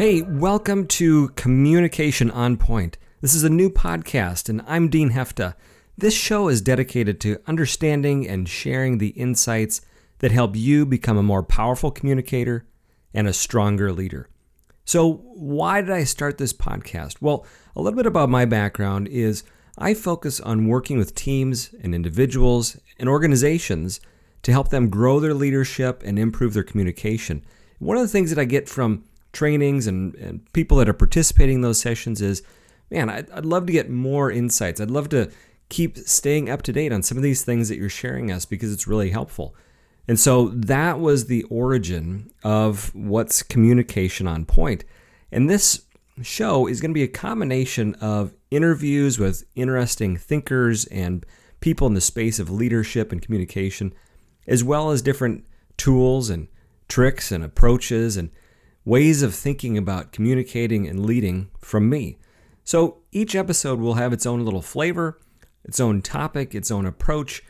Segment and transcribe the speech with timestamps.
[0.00, 2.96] Hey, welcome to Communication on Point.
[3.20, 5.56] This is a new podcast, and I'm Dean Hefta.
[5.98, 9.82] This show is dedicated to understanding and sharing the insights
[10.20, 12.66] that help you become a more powerful communicator
[13.12, 14.30] and a stronger leader.
[14.86, 17.16] So, why did I start this podcast?
[17.20, 17.44] Well,
[17.76, 19.44] a little bit about my background is
[19.76, 24.00] I focus on working with teams and individuals and organizations
[24.44, 27.44] to help them grow their leadership and improve their communication.
[27.80, 31.56] One of the things that I get from trainings and, and people that are participating
[31.56, 32.42] in those sessions is
[32.90, 34.80] man, I'd, I'd love to get more insights.
[34.80, 35.30] I'd love to
[35.68, 38.72] keep staying up to date on some of these things that you're sharing us because
[38.72, 39.54] it's really helpful.
[40.08, 44.84] And so that was the origin of what's communication on point.
[45.30, 45.84] And this
[46.22, 51.24] show is going to be a combination of interviews with interesting thinkers and
[51.60, 53.94] people in the space of leadership and communication,
[54.48, 56.48] as well as different tools and
[56.88, 58.30] tricks and approaches and
[58.90, 62.18] ways of thinking about communicating and leading from me.
[62.64, 65.20] So each episode will have its own little flavor,
[65.64, 67.40] its own topic, its own approach,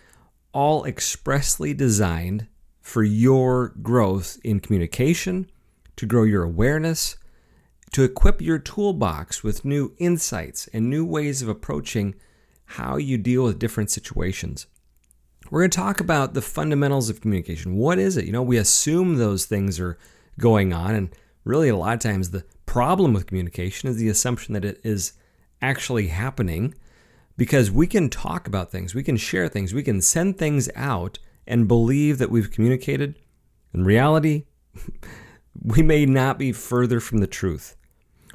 [0.53, 2.47] all expressly designed
[2.83, 5.51] for your growth in communication,
[5.97, 7.17] to grow your awareness,
[7.93, 12.15] to equip your toolbox with new insights and new ways of approaching
[12.77, 14.67] how you deal with different situations.
[15.51, 17.77] We're going to talk about the fundamentals of communication.
[17.77, 18.27] What is it?
[18.27, 19.97] You know, we assume those things are
[20.39, 21.09] going on, and
[21.45, 25.13] really a lot of times the problem with communication is the assumption that it is
[25.63, 26.75] actually happening
[27.37, 31.19] because we can talk about things, we can share things, we can send things out
[31.47, 33.19] and believe that we've communicated.
[33.73, 34.45] In reality,
[35.63, 37.77] we may not be further from the truth.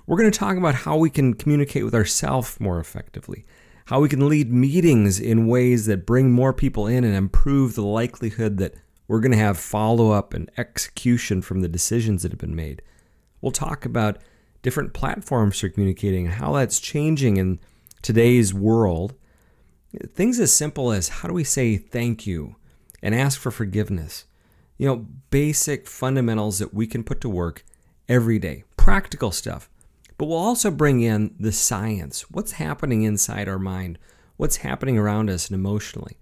[0.07, 3.45] We're going to talk about how we can communicate with ourselves more effectively,
[3.85, 7.83] how we can lead meetings in ways that bring more people in and improve the
[7.83, 8.75] likelihood that
[9.07, 12.81] we're going to have follow up and execution from the decisions that have been made.
[13.45, 14.17] We'll talk about
[14.63, 17.59] different platforms for communicating and how that's changing in
[18.01, 19.13] today's world.
[20.15, 22.55] Things as simple as how do we say thank you
[23.03, 24.25] and ask for forgiveness?
[24.79, 27.63] You know, basic fundamentals that we can put to work
[28.09, 29.69] every day, practical stuff.
[30.17, 32.31] But we'll also bring in the science.
[32.31, 33.99] What's happening inside our mind?
[34.37, 36.17] What's happening around us and emotionally?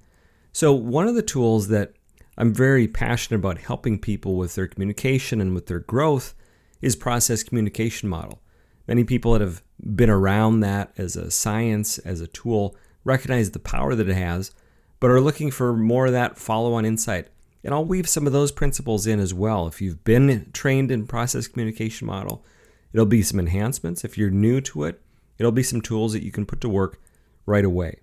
[0.51, 1.93] So, one of the tools that
[2.37, 6.35] I'm very passionate about helping people with their communication and with their growth
[6.83, 8.41] is process communication model.
[8.89, 9.63] Many people that have
[9.95, 14.51] been around that as a science, as a tool, recognize the power that it has,
[14.99, 17.29] but are looking for more of that follow on insight.
[17.63, 19.65] And I'll weave some of those principles in as well.
[19.65, 22.43] If you've been trained in process communication model,
[22.91, 24.03] it'll be some enhancements.
[24.03, 25.01] If you're new to it,
[25.37, 26.99] it'll be some tools that you can put to work
[27.45, 28.01] right away.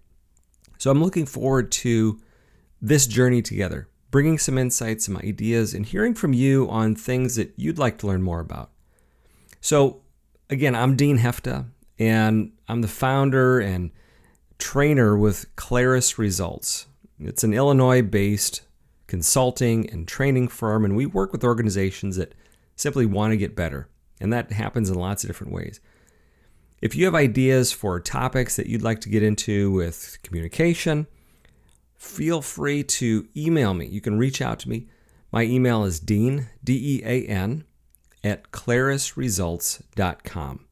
[0.78, 2.18] So I'm looking forward to
[2.80, 7.52] this journey together bringing some insights, some ideas, and hearing from you on things that
[7.56, 8.70] you'd like to learn more about.
[9.60, 10.02] So,
[10.48, 11.66] again, I'm Dean Hefta,
[11.98, 13.90] and I'm the founder and
[14.58, 16.86] trainer with Claris Results.
[17.18, 18.62] It's an Illinois based
[19.06, 22.34] consulting and training firm, and we work with organizations that
[22.76, 23.88] simply want to get better.
[24.20, 25.80] And that happens in lots of different ways.
[26.80, 31.06] If you have ideas for topics that you'd like to get into with communication,
[32.00, 33.86] feel free to email me.
[33.86, 34.88] You can reach out to me.
[35.30, 37.64] My email is dean, D E A N,
[38.24, 40.64] at clarisresults.com.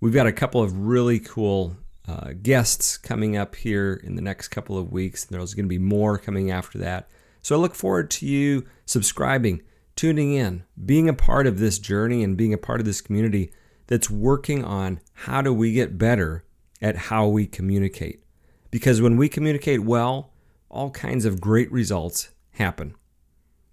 [0.00, 1.76] We've got a couple of really cool
[2.08, 5.24] uh, guests coming up here in the next couple of weeks.
[5.24, 7.08] There's going to be more coming after that.
[7.40, 9.62] So I look forward to you subscribing,
[9.94, 13.52] tuning in, being a part of this journey, and being a part of this community
[13.86, 16.44] that's working on how do we get better
[16.82, 18.24] at how we communicate.
[18.70, 20.30] Because when we communicate well,
[20.68, 22.94] all kinds of great results happen.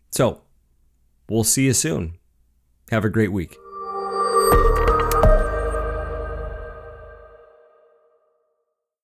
[0.09, 0.41] So,
[1.30, 2.18] we'll see you soon.
[2.90, 3.57] Have a great week.